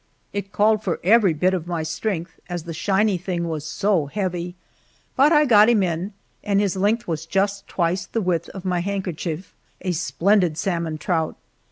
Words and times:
It 0.33 0.51
called 0.51 0.81
for 0.83 0.99
every 1.03 1.31
bit 1.35 1.53
of 1.53 1.67
my 1.67 1.83
strength, 1.83 2.39
as 2.49 2.63
the 2.63 2.73
shiny 2.73 3.19
thing 3.19 3.47
was 3.47 3.63
so 3.63 4.07
heavy. 4.07 4.55
But 5.15 5.31
I 5.31 5.45
got 5.45 5.69
him; 5.69 6.13
and 6.43 6.59
his 6.59 6.75
length 6.75 7.07
was 7.07 7.27
just 7.27 7.67
twice 7.67 8.07
the 8.07 8.19
width 8.19 8.49
of 8.49 8.65
my 8.65 8.79
handkerchief 8.79 9.53
a 9.79 9.91
splendid 9.91 10.57
salmon 10.57 10.97
trout. 10.97 11.35